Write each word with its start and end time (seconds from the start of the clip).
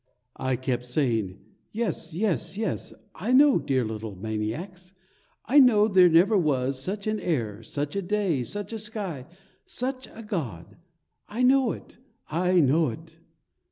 I 0.37 0.55
kept 0.55 0.87
saying, 0.87 1.37
"Yes, 1.71 2.11
yes, 2.11 2.57
yes, 2.57 2.91
I 3.13 3.33
know, 3.33 3.59
dear 3.59 3.85
little 3.85 4.15
maniacs! 4.15 4.93
I 5.45 5.59
know 5.59 5.87
there 5.87 6.09
never 6.09 6.35
was 6.35 6.81
such 6.81 7.05
an 7.05 7.19
air, 7.19 7.61
such 7.61 7.95
a 7.95 8.01
day, 8.01 8.43
such 8.43 8.73
a 8.73 8.79
sky, 8.79 9.27
such 9.67 10.07
a 10.11 10.23
God! 10.23 10.77
I 11.29 11.43
know 11.43 11.71
it! 11.73 11.97
I 12.31 12.59
know 12.61 12.89
it!" 12.89 13.19